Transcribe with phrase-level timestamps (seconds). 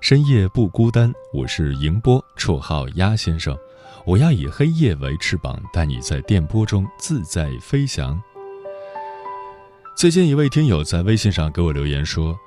[0.00, 3.56] 深夜不孤单，我是迎波，绰号鸭先生。
[4.04, 8.20] 我要以黑夜为翅膀，带你在电波中自在飞翔。
[9.96, 12.38] 最近一位听友在微信上给我留言说：“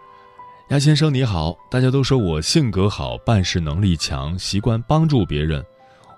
[0.69, 5.65] 鸭先生你好，大家都说我性格好，办事能力强，习惯帮助别人。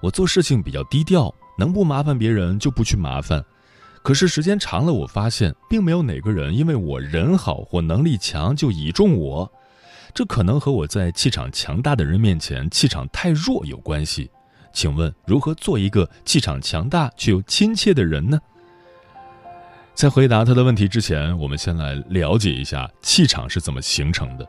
[0.01, 3.43] 我做事情比较低调，能不麻烦别人就不去麻烦。
[4.03, 9.51] 可是时间长了，我发现并没有哪个人因为我人好或能力强就倚重我。”
[10.13, 14.29] 这可能和我在气场强大的人面前气场太弱有关系，
[14.73, 18.39] 请问如何做一个气场强大却又亲切的人呢？
[19.93, 24.47] 在回答他的问题之前，我们先来了解一下气场是怎么形成的。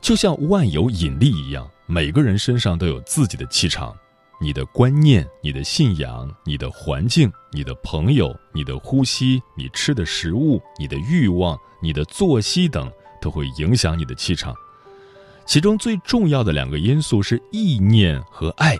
[0.00, 3.96] 就像万有引力一样，每个人身上都有自己的气场。
[4.40, 12.88] 你的观念、你的信仰、你的环境、你的朋友、你的呼吸、你吃的食物、你的欲望、你的作息等，
[13.20, 14.54] 都会影响你的气场。
[15.48, 18.76] 其中最重要的两个因素是意念和爱。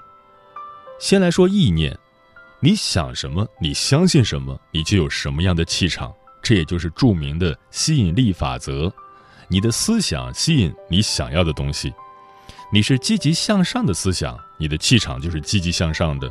[1.01, 1.99] 先来说意念，
[2.61, 6.13] 你想什么，你相信什么，你就有什么样的气场。
[6.43, 8.93] 这也就是著名的吸引力法则。
[9.49, 11.91] 你的思想吸引你想要的东西。
[12.71, 16.29] 你是积极向上的思想，你的气场就是积极向上的；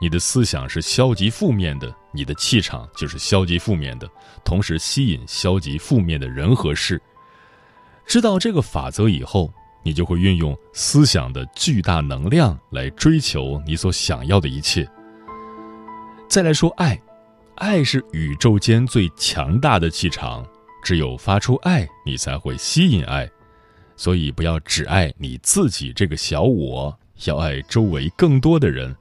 [0.00, 4.08] 你的思想是消极负面的，你的气场就是消极负面的，
[4.42, 6.98] 同时吸引消极负面的人和事。
[8.06, 9.52] 知道这个法则以后。
[9.84, 14.88] 你就会运用思想的巨大能量来追求你所想要的一切。
[16.28, 17.00] 再来说爱，
[17.56, 20.44] 爱是宇宙间最强大的气场，
[20.82, 23.30] 只有发出爱，你才会吸引爱。
[23.96, 28.96] 所以不要只爱你自己这个小我，要爱周围更多的人，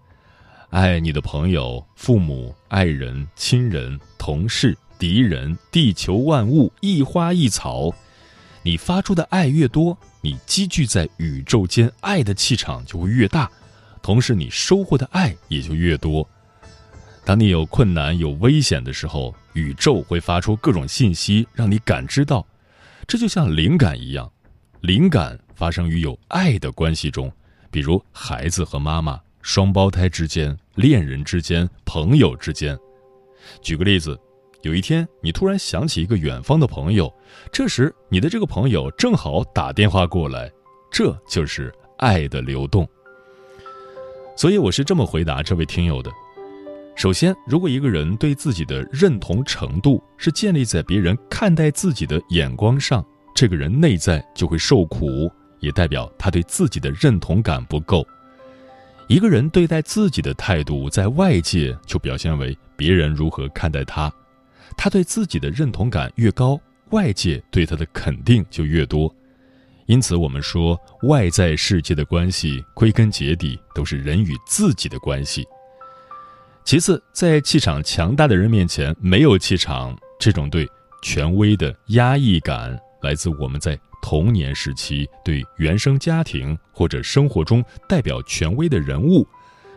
[0.69, 7.91] 爱你的朋友、父母、爱人、亲人、同事、敌人、地球万物、一花一草。
[8.61, 9.97] 你发出的爱越多。
[10.25, 13.51] 你积聚在宇宙间爱的气场就会越大，
[14.01, 16.25] 同时你收获的爱也就越多。
[17.25, 22.47] 当你有困难、有危险的时候，宇宙会发出各种信息让你感知到。
[23.05, 24.31] 这就像灵感一样，
[24.79, 27.29] 灵感发生于有爱的关系中，
[27.69, 32.79] 比如孩子和妈妈、双胞胎之间、恋人之间、朋友之间。
[33.61, 34.17] 举个例子。
[34.63, 37.13] 有一天，你突然想起一个远方的朋友，
[37.51, 40.49] 这时你的这个朋友正好打电话过来，
[40.89, 42.87] 这就是爱的流动。
[44.37, 46.09] 所以我是这么回答这位听友的：
[46.95, 55.29] 首先，如果一个人对自己的认同程度是建立在别人看待自己的眼光上，这个人内在就会受苦，
[55.59, 58.01] 也代表他对自己的认同感不够。
[59.09, 64.09] 一个人对待自己的态度，在外界就表现为别人如何看待他。
[64.77, 69.13] 他对自己的认同感越高，外界对他的肯定就越多。
[69.85, 75.45] 因此，我们说外在世界的关系归根结底都是人与自己的关系。
[76.63, 80.65] 其次，在气场强大的人面前没有气场，这种对
[81.01, 89.27] 权威的压抑感来自我们在童年时期对原生家庭或者生活中代表权威的人物。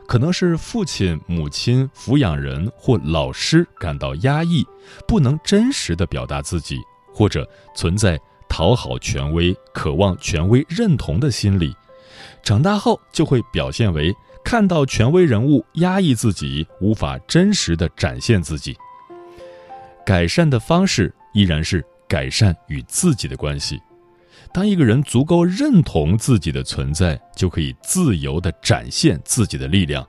[0.07, 4.65] 可能是父亲、母亲、抚养人或老师感到压抑，
[5.07, 6.79] 不能真实的表达自己，
[7.13, 8.19] 或者存在
[8.49, 11.75] 讨好权威、渴望权威认同的心理，
[12.43, 14.15] 长大后就会表现为
[14.45, 18.77] 看到权威人物压抑自己，无法真实的展现自己。
[20.07, 23.81] 改善的方式依然是改善与自己的关系。
[24.57, 30.03] 当一个人足够认同自己的存在，就可以自由地展现自己的力量。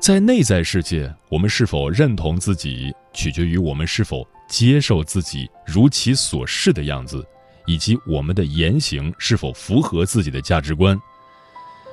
[0.00, 7.22] 在内在世界，我们是否认同自己，取决于我们是否接受自己如其所是的样子，
[7.66, 10.98] 以及我们的言行是否符合自己的价值观。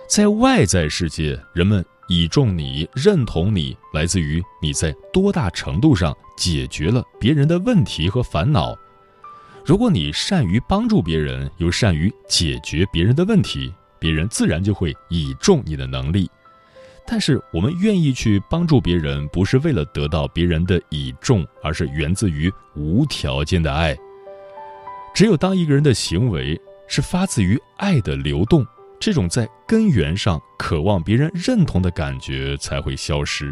[0.07, 8.73] 在外在世界，人们倚重你、认同你，来自于你在多大程度上解决了别人的问题和烦恼。
[9.65, 16.29] 如果你善于帮助别人，又善于解决别人的问题，别人自然就会倚重你的能力。
[17.03, 23.97] 但是，我们愿意去帮助别人，不是为了得到别人的倚重，而是源自于无条件的爱。
[25.15, 28.63] 只有当一个人的行为是发自于爱的流动，
[28.99, 33.51] 这种在根源上渴望别人认同的感觉才会消失。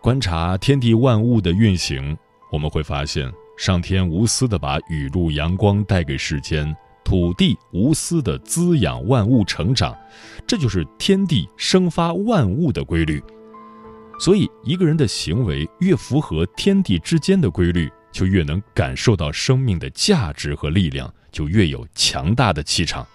[0.00, 2.18] 观察天地万物的运行，
[2.50, 6.74] 我们会发现，上天无私的把雨露阳光带给世间。
[7.04, 9.96] 土地无私的滋养万物成长，
[10.46, 13.20] 这就是天地生发万物的规律。
[14.20, 23.06] 所以，一个人的行为越符合天地之间的规律，就越能感受到生命的价值和力量，就越有强大的气场。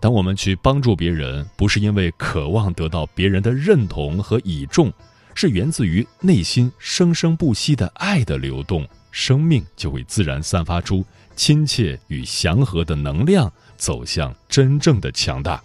[0.00, 4.92] 当我们去帮助别人，不是因为渴望得到别人的认同和倚重，
[5.34, 11.04] 是源自于内心生生不息的爱的流动，生命就会自然散发出。
[11.36, 15.62] 亲切与祥和的能量走向真正的强大。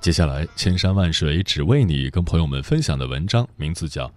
[0.00, 4.06] 接下来，千山万水只为你，跟朋友们分享的文章名字叫《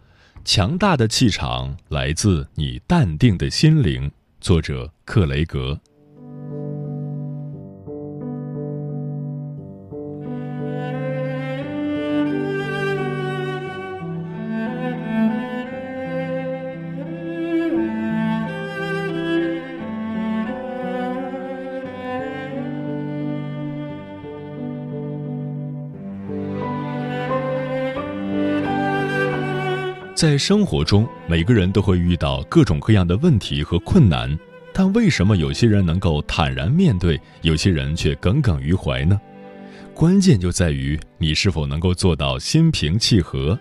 [0.46, 4.07] 强大的气场来自你淡定的心灵》，
[4.39, 5.80] 作者克雷格。
[30.24, 34.40] 在生活中，每个人都会遇到各种各样的问题和困难，
[34.72, 39.20] 但为什么有些人能够坦然面对，有些人却耿耿于怀呢？
[39.94, 43.60] 关键就在于你是否能够做到心平气和。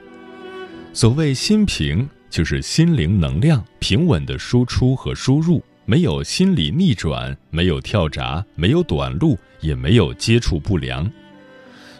[0.92, 11.10] 所谓心平，就是心灵能量平稳的输出和输入，没有心理逆转，没有跳闸，没有短路，也没有接触不良。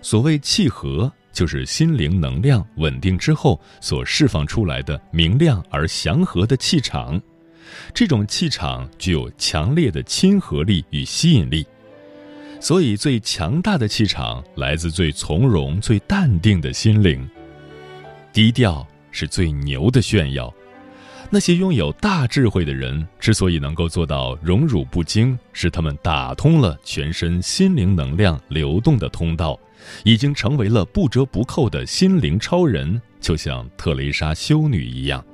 [0.02, 1.12] 所谓气和。
[1.32, 7.20] 就是心灵能量稳定之后所释放出来的明亮而祥和的气场，
[7.94, 11.66] 这种气场具有强烈的亲和力与吸引力，
[12.60, 17.28] 所以最强大的气场来自最从容、最淡定的心灵。
[18.32, 20.52] 低调是最牛的炫耀。
[21.34, 29.58] 那些拥有大智慧的人之所以能够做到荣辱不惊，是他们打通了全身心灵能量流动的通道。
[30.04, 35.24] 已经成为了不折不扣的心灵超人，就像特蕾莎修女一样。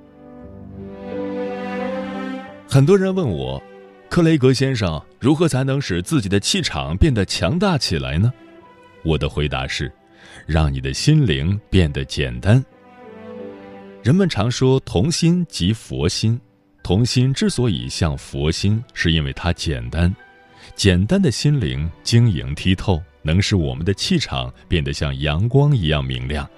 [2.68, 3.62] 很多人问我，
[4.10, 8.32] 克雷格先生如何才能使自己的气场变得强大起来呢？
[9.02, 9.90] 我的回答是：
[10.46, 12.62] 让你的心灵变得简单。
[14.02, 16.38] 人们常说童心即佛心，
[16.82, 20.14] 童心之所以像佛心，是因为它简单。
[20.74, 23.02] 简单的心灵晶莹剔透。
[23.22, 26.48] 能使我们的气场变得像阳光一样明亮。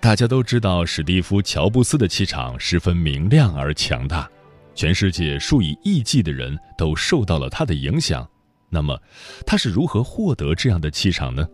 [0.00, 4.28] 大家都知道，史蒂夫·乔布斯的气场十分明亮而强大，
[4.74, 8.28] 全世界数以亿计的人都受到了他的影响。
[8.68, 9.00] 那么，
[9.44, 11.48] 他是如何获得这样的气场呢？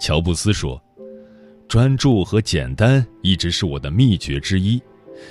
[0.00, 0.82] 乔布斯说
[1.68, 4.80] ：“专注和简单一直是我的秘诀之一。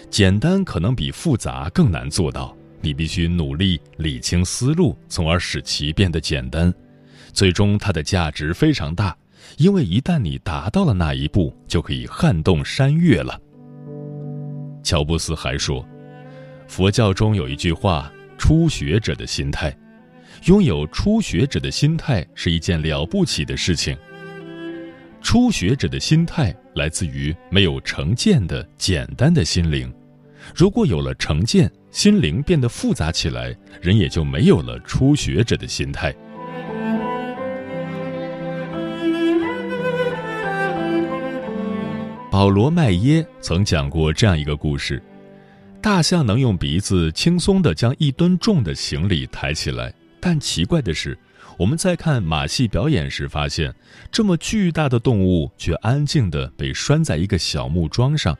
[0.10, 6.74] 简单可能比复杂更难做到，你必须努力理清思路，从而使其变得简单。”
[7.34, 9.16] 最终，它的价值非常大，
[9.58, 13.40] 因为一旦你达到了那一步，就可以撼动山岳了。
[14.84, 15.86] 乔布斯还说，
[16.68, 19.76] 佛教中有一句话：“初学者的心态，
[20.46, 23.96] 拥有初学者的心态是一件了不起的事情。
[25.22, 29.94] 初学者的心态来自于没有成见的简单的心灵，
[30.56, 36.16] 如果有了成见，心灵变得复杂起来，人也就没有了初学者的心态。”
[42.32, 45.02] 保罗·麦耶曾讲过这样一个故事：
[45.82, 51.18] 大象能用鼻子轻松地将一吨重的行李抬起来，但奇怪的是，
[51.58, 53.74] 我们在看马戏表演时发现，
[54.12, 58.38] 这么巨大的动物却安静地被拴在一个小木桩上。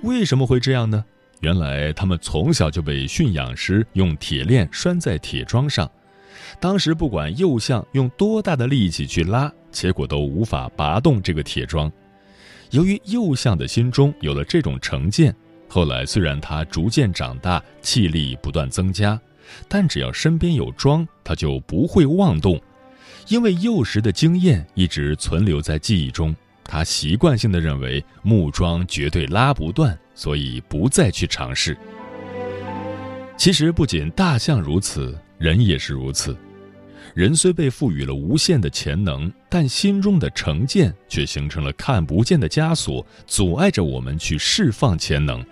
[0.00, 1.04] 为什么会这样呢？
[1.40, 5.90] 原来他们从小就被驯养师用铁链拴在铁桩上，
[6.58, 11.92] 当时不管幼象用多大的力气去拉，结果都无法拔动这个铁桩。
[12.70, 15.34] 由于幼象的心中有了这种成见，
[15.68, 19.20] 后来虽然他逐渐长大，气力不断增加，
[19.68, 22.60] 但只要身边有桩，他就不会妄动，
[23.28, 26.34] 因为幼时的经验一直存留在记忆中。
[26.64, 31.76] 他习惯性的认为木桩绝对拉不断，所以不再去尝试。
[33.36, 36.34] 其实不仅大象如此，人也是如此。
[37.14, 45.44] 人虽被赋予了无限的潜能，但心中的成见却形成了看不见的枷锁，阻碍着我们去释放潜能。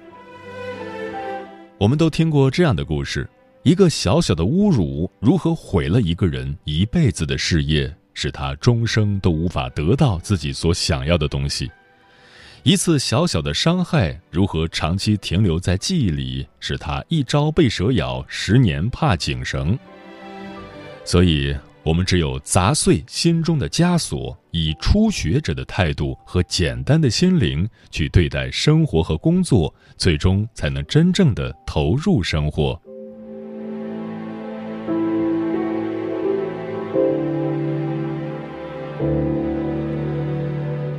[1.79, 3.29] 我们都听过这样的故事：
[3.63, 11.69] 一个小小的侮辱，如何毁了一个人一辈子的事业，使他终生都无法得到自己所想要的东西；
[12.65, 19.79] 一次小小的伤害，如何长期停留在记忆里，使他一朝被蛇咬，十年怕井绳。
[21.05, 32.81] 所以，我们只有砸碎心中的枷锁，以初学者的态度和简单的心灵去对待生活和工作，最终才能真正的投入生活。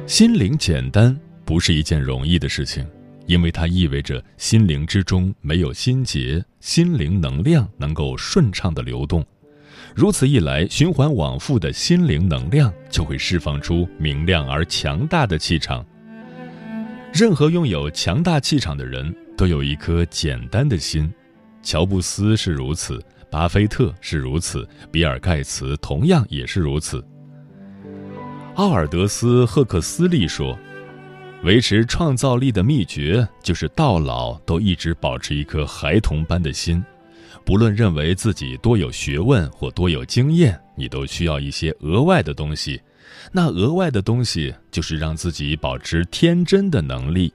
[0.06, 2.86] 心灵简单不是一件容易的事情，
[3.26, 9.26] 因为它意味着心灵之中没有心结，心灵能量能够顺畅的流动。
[9.96, 15.86] 如此一来，循环往复的心灵能量就会释放出明亮而强大的气场。
[17.14, 21.14] 任何拥有强大气场的人都有一颗简单的心，
[21.62, 27.06] 乔布斯是如此，巴菲特是如此，比尔盖茨同样也是如此。
[28.56, 30.58] 奥尔德斯·赫克斯利说
[31.44, 36.84] ：“维持创造力的秘诀就是到老都一直保持一颗孩童般的心。”
[37.46, 42.82] 不论认为自己多有学问或多有经验，你都需要一些额外的东西。
[43.32, 47.34] 那额外的东西就是让自己保持天真的能力。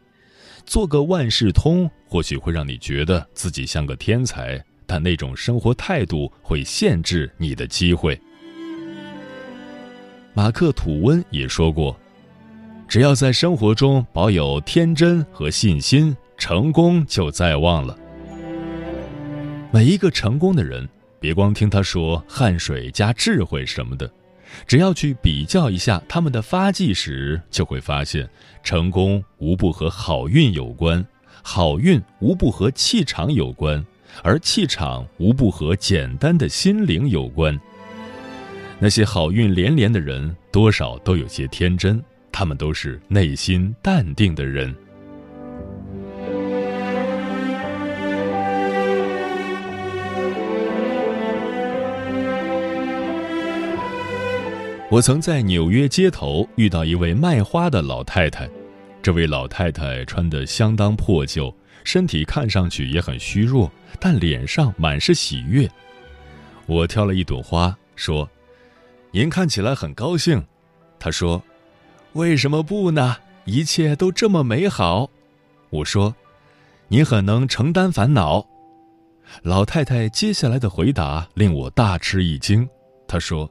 [0.67, 8.21] 做个万事通，或许会让你觉得自己像个天才，但那种生活态度会限制你的机会。
[10.35, 11.99] 马克·吐温也说过
[12.87, 17.99] ：“只要在生活中保有天真和信心，成功就在望了。”
[19.71, 20.89] 每一个成功的人，
[21.21, 24.11] 别光听他说汗水加智慧什么的，
[24.67, 28.27] 只要去比较一下他们的发迹史，就会发现，
[28.63, 31.07] 成功无不和好运有关，
[31.43, 33.85] 好运无不和气场有关，
[34.23, 37.59] 而气场无不和简单的心灵有关。
[38.79, 44.75] 那些好运连连的人，多少都有些天真，他们都是内心淡定的人。
[54.91, 58.49] 我曾在纽约街头遇到一位卖花的老太太，
[59.03, 61.55] 这位老太太穿得相当破旧，
[61.85, 65.69] 身体看上去也很虚弱，但脸上满是喜悦。
[66.65, 68.27] 我挑了一朵花，说
[69.13, 70.43] ：“您看起来很高兴。”
[70.99, 71.43] 她说
[72.15, 73.19] ：“为什么不呢？
[73.45, 75.11] 一切都这么美好。”
[75.69, 76.17] 我说
[76.89, 78.49] ：“您很能承担烦恼。”
[79.45, 82.67] 老太太接下来的回答令我大吃一惊。
[83.07, 83.51] 她说。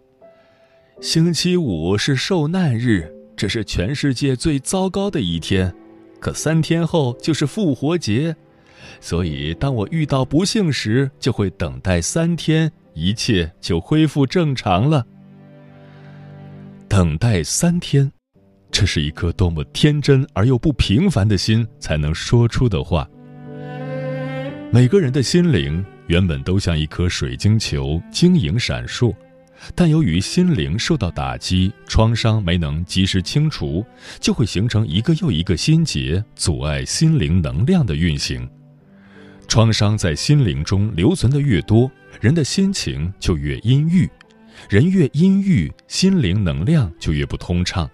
[1.00, 5.72] 星期五是受难日，这是全世界最糟糕的一天。
[6.20, 8.36] 可三天后就是复活节，
[9.00, 15.06] 所以当我遇到不幸时，就会等待三天，一切就恢复正常了。
[16.88, 18.12] 等待三天，
[18.72, 23.08] 这是一颗多么天真而又不平凡的心才能说出的话。
[24.72, 29.14] 每个人的心灵原本都像一颗水晶球，晶莹闪烁。
[29.76, 33.86] 但由于心灵受到打击，创伤没能及时清除，
[34.20, 38.48] 就会形成一个又一个心结，阻碍心灵能量的运行。
[39.48, 44.10] 创伤在心灵中留存的越多，人的心情就越阴郁，
[44.70, 47.90] 人越阴郁，心灵能量就越不通畅，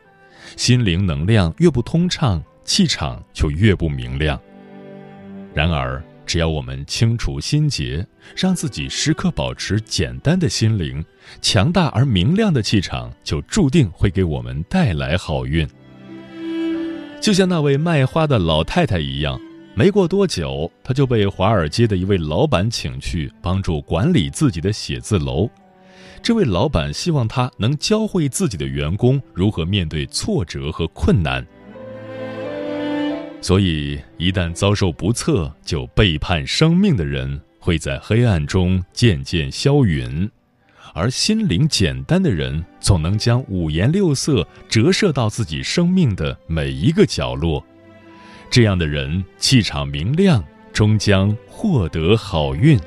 [0.56, 4.40] 心灵能量越不通畅，气场就越不明亮。
[5.54, 11.04] 然而，只要我们清除心结，让自己时刻保持简单的心灵，
[11.42, 15.68] 强大而明亮的气场就注定会给我们带来好运。
[17.22, 19.40] 就像那位卖花的老太太一样，
[19.76, 25.50] 没过多久，她就被华尔街的一位老板请去帮助管理自己的写字楼。
[26.22, 31.46] 这位老板希望她能教会自己的员工如何面对挫折和困难。
[33.44, 40.30] 所以，一旦遭受不测就背叛生命的人，会在黑暗中渐渐消陨；
[40.94, 47.62] 而心灵简单的人，总能将五颜六色折射到自己生命的每一个角落。
[48.50, 52.80] 这样的人气场明亮，终将获得好运。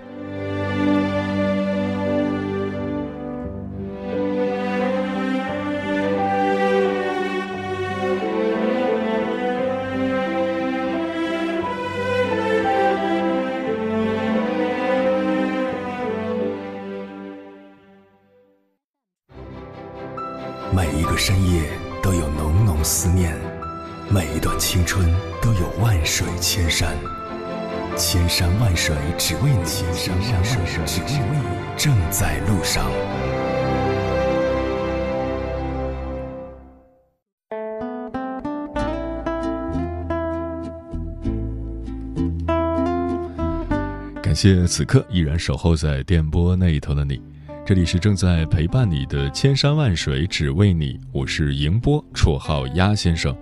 [44.37, 47.19] 谢此刻依然守候在电波那一头的你。
[47.65, 51.01] 这里是正在陪伴你的千山万水，只为你。
[51.11, 53.35] 我是迎波，绰号鸭先生。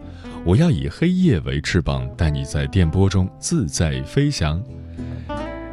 [0.44, 4.62] 我要以黑夜为翅膀，带你在电波中自在飞翔。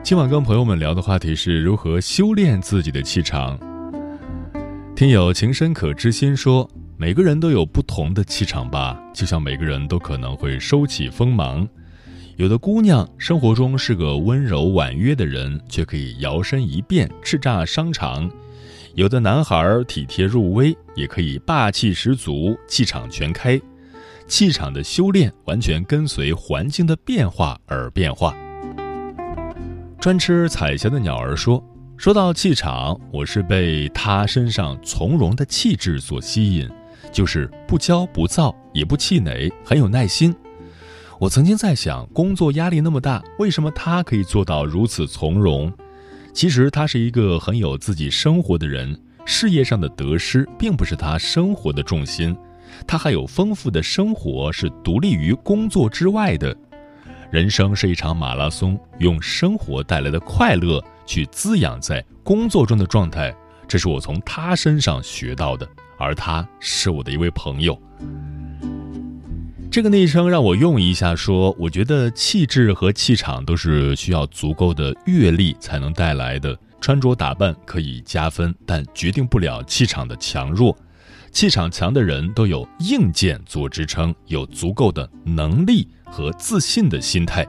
[0.01, 3.59] 今晚跟朋友们聊的话题是如何修炼自己的气场。
[4.95, 11.69] 听友情深可知心说，每个人都有不同的气场吧，就像每个人都可能会收起锋芒。
[12.37, 18.27] 有的姑娘生活中是个温柔婉约的人，却可以摇身一变叱咤商场；
[18.95, 23.59] 有的男孩体贴入微，也可以霸气十足，气场全开。
[24.27, 28.33] 气场的修炼完全跟随环境的变化而变化。
[29.99, 31.61] 专吃彩霞的鸟儿说
[31.97, 36.67] ：“说到气场，我是被他身上从容的气质所吸引，
[37.11, 40.33] 就是不骄不躁，也不气馁，很有耐心。”
[41.21, 45.71] 我曾经在想，工作压力那么大，为什么他可以做到如此从容？
[46.33, 52.35] 其实他是一个很有自己生活的人，事业上的得失并不是他生活的重心，
[52.87, 56.57] 他还有丰富的生活是独立于工作之外的。
[57.29, 63.31] 人生是一场马拉松，用生活带来的快乐去滋养在工作中的状态，
[63.67, 67.79] 这是我从他身上学到的，而他是我的一位朋友。
[69.71, 76.57] 这个昵称让我用一下，说我觉得气质和气场都是需要足够的阅历才能带来的。
[76.81, 80.77] 穿着打扮可以加分，但决定不了气场的强弱。
[81.31, 87.47] 气场强的人都有硬件做支撑，有足够的能力和自信的心态。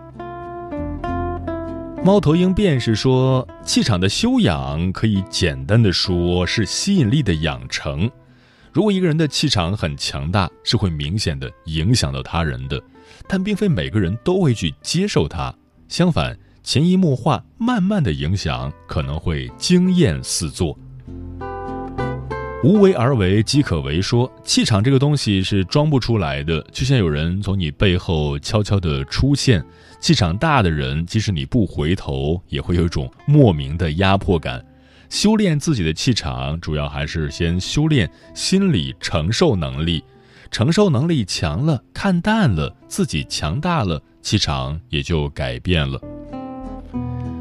[2.05, 8.09] 猫头鹰便是说，气场的修养可以简单的说是吸引力的养成。
[8.73, 12.83] 如果一个人的气场很强大，是会明显的影响到他人的，
[13.29, 15.55] 但并非每个人都会去接受它。
[15.89, 20.79] 相反，潜移默化、慢慢的影响，可能会惊艳四座。
[22.65, 24.01] 无为而为，即可为。
[24.01, 29.63] 说气场这个东西是装不出来的，就像有人从你背后悄悄的出现。
[30.01, 34.65] 气场大的人，即使你不回头，也会有一种莫名的压迫感。
[35.13, 40.03] 修炼自己的气场，主要还是先修炼心理承受能力。
[40.51, 46.01] 承受能力强了，看淡了，自己强大了，气场也就改变了。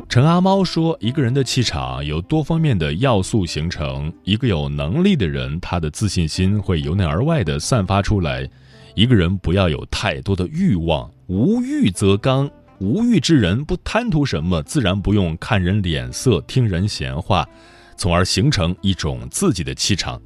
[0.10, 4.12] 陈阿猫说：“一个人的气场由多方面的要素形成。
[4.26, 8.50] 一个有能力的人，他的自信心会由内而外的散发出来。
[8.96, 17.48] 一个人不要有太多的欲望，无欲则刚。”无欲之人不贪图什么，自然不用看人脸色、听人闲话，
[17.96, 20.20] 从而形成一种自己的气场。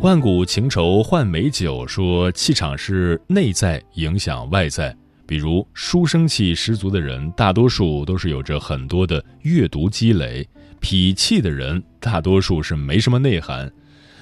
[0.00, 4.94] 万古情仇换美酒说，气场是内在影响外在。
[5.24, 10.44] 比如书生气十足的人，大多数都是有着很多的阅读积累；
[10.80, 13.70] 痞气的人，大多数是没什么内涵。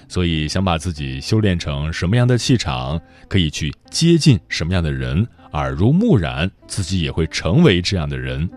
[0.06, 5.26] 所以，想把自己修炼成什么样的气场，可以去接近什么样的人。
[5.52, 8.48] 耳濡目染，自己也会成为这样的人。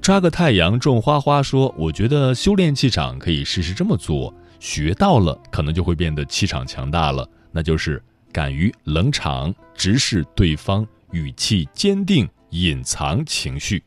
[0.00, 7.28] 抓个太阳种花花说：“我觉得修炼气场可以试试这么做，学到了可能就会变得气场强大了。
[7.52, 13.82] 那就是敢于冷场，直视对方，语气坚定，隐藏情绪。”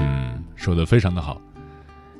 [0.00, 1.40] 嗯，说的非常的好。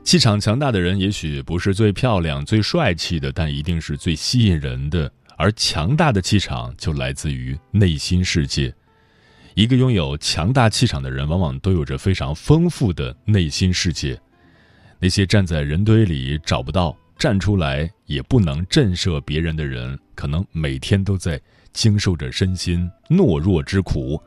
[0.02, 5.10] 气场强大的人也许不是最漂亮、最帅气的，但一定是最吸引人的。
[5.40, 8.70] 而强大的气场就来自于内心世界。
[9.54, 14.20] 一个拥有强大气场的人，往往都有着非常丰富的内心世界。
[14.98, 21.40] 那些站在人堆里找不到、站出来也不能震慑别人的人，可能每天都在
[21.72, 24.22] 经受着身心懦弱之苦。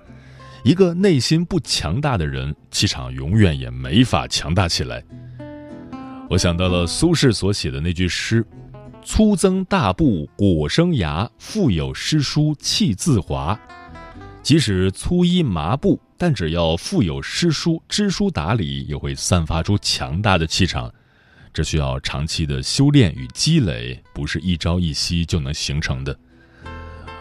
[0.63, 5.04] 一个内心不强大的人，气场永远也没法强大起来。
[6.28, 8.43] 我想到了苏轼所写的那句诗。
[9.05, 13.59] 粗增大布果生芽，腹有诗书气自华。
[14.41, 20.91] 即使粗衣麻布，但只要腹有诗书，知书达理，也会散发出强大的气场。
[21.53, 26.17] 这需要长期的修炼与积累，不是一朝一夕就能形成的。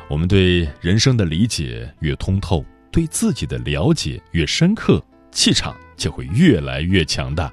[0.09, 7.53] 我们对人生的理解越通透，对自己的了解越深刻，气场就会越来越强大。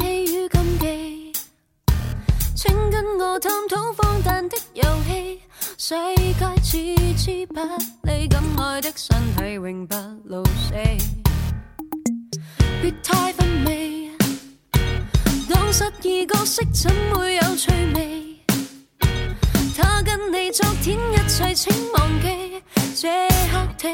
[2.63, 5.41] 请跟我探讨荒诞的游戏
[5.79, 6.77] 世界似
[7.17, 7.59] 之不
[8.03, 9.95] 理，敢爱的身体永不
[10.25, 10.71] 老死。
[12.79, 14.11] 别太乏味，
[15.49, 18.37] 当失意角色怎会有趣味？
[19.75, 22.61] 他跟你昨天一切，请忘记，
[22.95, 23.89] 这刻的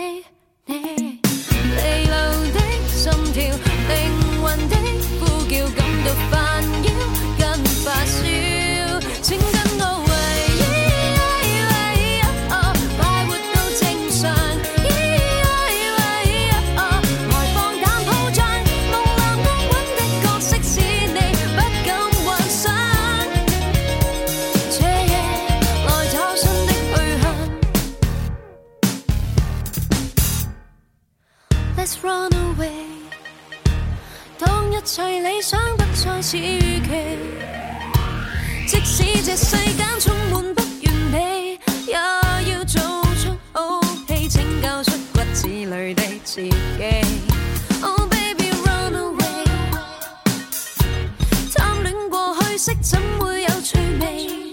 [0.65, 2.15] 你，离流
[2.51, 3.45] 的心跳，
[3.87, 4.75] 灵魂的
[5.21, 6.61] 呼叫，感到烦
[34.97, 36.89] 最理想不再似预期，
[38.65, 42.81] 即使这世间充满不完美，也要做
[43.21, 46.51] 出好戏，拯救出骨子里的自己。
[47.83, 49.45] Oh baby run away，
[51.53, 54.51] 贪恋过去式怎会有趣味？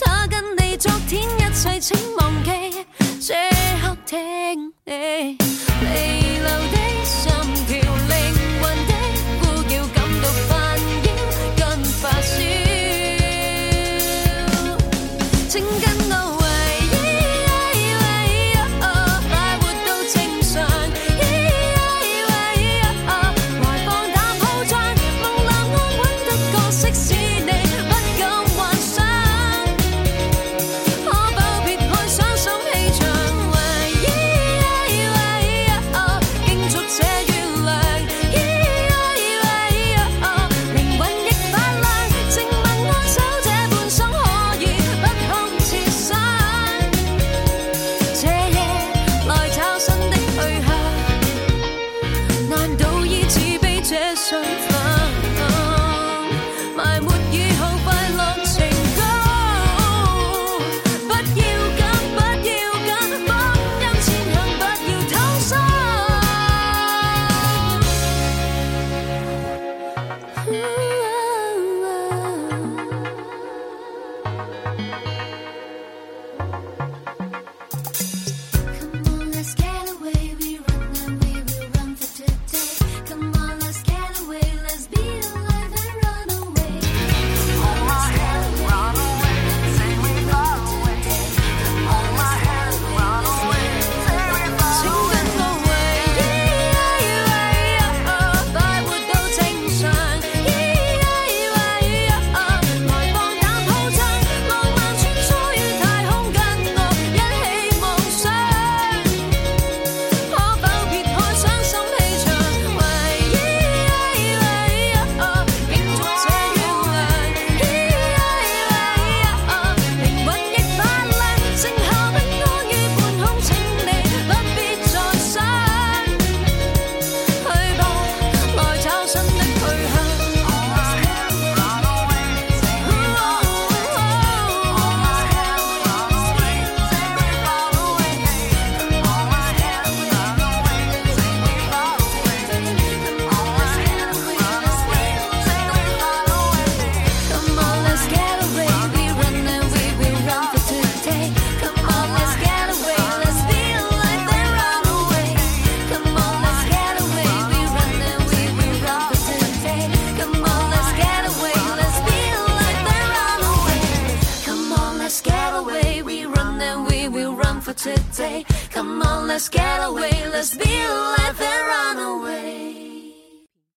[0.00, 1.78] 他跟你昨天一切，